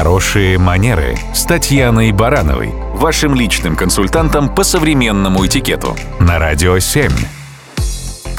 Хорошие 0.00 0.56
манеры 0.56 1.18
с 1.34 1.44
Татьяной 1.44 2.10
Барановой, 2.12 2.72
вашим 2.94 3.34
личным 3.34 3.76
консультантом 3.76 4.48
по 4.54 4.64
современному 4.64 5.44
этикету 5.44 5.94
на 6.18 6.38
Радио 6.38 6.78
7. 6.78 7.10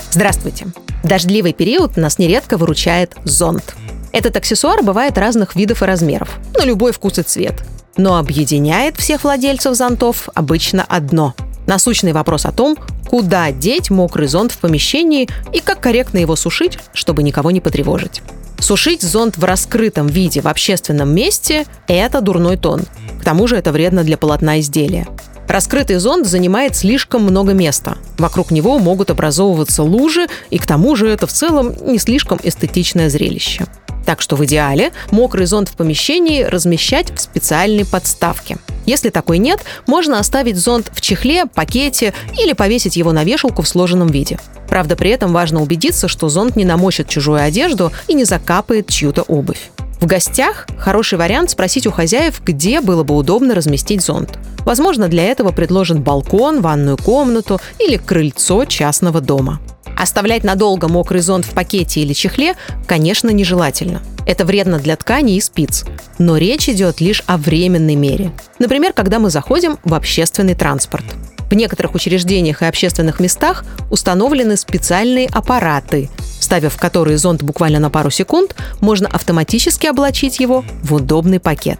Здравствуйте. 0.09 0.65
Дождливый 1.03 1.53
период 1.53 1.97
нас 1.97 2.17
нередко 2.17 2.57
выручает 2.57 3.15
зонт. 3.25 3.75
Этот 4.11 4.37
аксессуар 4.37 4.81
бывает 4.81 5.19
разных 5.19 5.55
видов 5.55 5.83
и 5.83 5.85
размеров, 5.85 6.39
на 6.57 6.65
любой 6.65 6.93
вкус 6.93 7.19
и 7.19 7.21
цвет. 7.21 7.63
Но 7.95 8.17
объединяет 8.17 8.97
всех 8.97 9.23
владельцев 9.23 9.75
зонтов 9.75 10.29
обычно 10.33 10.83
одно– 10.89 11.35
насущный 11.67 12.13
вопрос 12.13 12.47
о 12.47 12.51
том, 12.51 12.75
куда 13.11 13.51
деть 13.51 13.89
мокрый 13.89 14.29
зонт 14.29 14.53
в 14.53 14.57
помещении 14.59 15.27
и 15.51 15.59
как 15.59 15.81
корректно 15.81 16.19
его 16.19 16.37
сушить, 16.37 16.79
чтобы 16.93 17.23
никого 17.23 17.51
не 17.51 17.59
потревожить. 17.59 18.21
Сушить 18.57 19.01
зонт 19.01 19.37
в 19.37 19.43
раскрытом 19.43 20.07
виде 20.07 20.39
в 20.39 20.47
общественном 20.47 21.13
месте– 21.13 21.65
это 21.89 22.21
дурной 22.21 22.55
тон. 22.55 22.83
К 23.19 23.25
тому 23.25 23.47
же 23.47 23.57
это 23.57 23.73
вредно 23.73 24.05
для 24.05 24.17
полотна 24.17 24.61
изделия. 24.61 25.09
Раскрытый 25.49 25.97
зонт 25.97 26.25
занимает 26.25 26.77
слишком 26.77 27.23
много 27.23 27.51
места. 27.51 27.97
Вокруг 28.17 28.49
него 28.49 28.79
могут 28.79 29.11
образовываться 29.11 29.83
лужи, 29.83 30.27
и 30.49 30.57
к 30.57 30.65
тому 30.65 30.95
же 30.95 31.09
это 31.09 31.27
в 31.27 31.33
целом 31.33 31.75
не 31.85 31.99
слишком 31.99 32.39
эстетичное 32.41 33.09
зрелище. 33.09 33.65
Так 34.11 34.19
что 34.21 34.35
в 34.35 34.43
идеале 34.43 34.91
мокрый 35.09 35.45
зонт 35.45 35.69
в 35.69 35.77
помещении 35.77 36.43
размещать 36.43 37.15
в 37.15 37.21
специальной 37.21 37.85
подставке. 37.85 38.57
Если 38.85 39.09
такой 39.09 39.37
нет, 39.37 39.61
можно 39.87 40.19
оставить 40.19 40.57
зонт 40.57 40.91
в 40.93 40.99
чехле, 40.99 41.45
пакете 41.45 42.13
или 42.37 42.51
повесить 42.51 42.97
его 42.97 43.13
на 43.13 43.23
вешалку 43.23 43.61
в 43.61 43.69
сложенном 43.69 44.09
виде. 44.09 44.37
Правда, 44.67 44.97
при 44.97 45.11
этом 45.11 45.31
важно 45.31 45.61
убедиться, 45.61 46.09
что 46.09 46.27
зонт 46.27 46.57
не 46.57 46.65
намочит 46.65 47.07
чужую 47.07 47.41
одежду 47.41 47.93
и 48.09 48.13
не 48.13 48.25
закапает 48.25 48.89
чью-то 48.89 49.21
обувь. 49.21 49.71
В 50.01 50.05
гостях 50.07 50.67
хороший 50.77 51.17
вариант 51.17 51.51
спросить 51.51 51.87
у 51.87 51.91
хозяев, 51.91 52.41
где 52.43 52.81
было 52.81 53.03
бы 53.03 53.15
удобно 53.15 53.55
разместить 53.55 54.01
зонт. 54.01 54.37
Возможно, 54.65 55.07
для 55.07 55.23
этого 55.23 55.53
предложен 55.53 56.01
балкон, 56.01 56.59
ванную 56.59 56.97
комнату 56.97 57.61
или 57.79 57.95
крыльцо 57.95 58.65
частного 58.65 59.21
дома. 59.21 59.61
Оставлять 59.97 60.43
надолго 60.43 60.87
мокрый 60.87 61.21
зонт 61.21 61.45
в 61.45 61.51
пакете 61.51 62.01
или 62.01 62.13
чехле, 62.13 62.55
конечно, 62.87 63.29
нежелательно. 63.29 64.01
Это 64.25 64.45
вредно 64.45 64.79
для 64.79 64.95
ткани 64.95 65.35
и 65.35 65.41
спиц. 65.41 65.85
Но 66.17 66.37
речь 66.37 66.69
идет 66.69 67.01
лишь 67.01 67.23
о 67.27 67.37
временной 67.37 67.95
мере. 67.95 68.31
Например, 68.59 68.93
когда 68.93 69.19
мы 69.19 69.29
заходим 69.29 69.77
в 69.83 69.93
общественный 69.93 70.55
транспорт. 70.55 71.05
В 71.49 71.53
некоторых 71.53 71.95
учреждениях 71.95 72.61
и 72.61 72.65
общественных 72.65 73.19
местах 73.19 73.65
установлены 73.89 74.55
специальные 74.55 75.27
аппараты, 75.27 76.09
вставив 76.39 76.75
в 76.75 76.79
которые 76.79 77.17
зонт 77.17 77.43
буквально 77.43 77.79
на 77.79 77.89
пару 77.89 78.09
секунд, 78.09 78.55
можно 78.79 79.09
автоматически 79.09 79.87
облачить 79.87 80.39
его 80.39 80.63
в 80.81 80.93
удобный 80.93 81.41
пакет. 81.41 81.79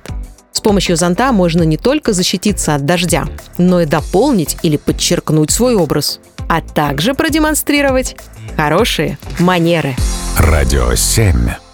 С 0.51 0.59
помощью 0.59 0.97
зонта 0.97 1.31
можно 1.31 1.63
не 1.63 1.77
только 1.77 2.11
защититься 2.11 2.75
от 2.75 2.85
дождя, 2.85 3.25
но 3.57 3.81
и 3.81 3.85
дополнить 3.85 4.57
или 4.61 4.75
подчеркнуть 4.75 5.51
свой 5.51 5.75
образ 5.75 6.19
а 6.51 6.59
также 6.59 7.13
продемонстрировать 7.13 8.17
хорошие 8.57 9.17
манеры. 9.39 9.95
Радио 10.37 10.95
7. 10.95 11.70